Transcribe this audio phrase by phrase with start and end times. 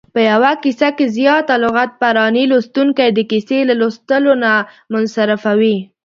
[0.13, 4.51] په یوه کیسه کې زیاته لغت پراني لوستونکی د کیسې له لوستلو نه
[4.91, 5.77] منصرفوي.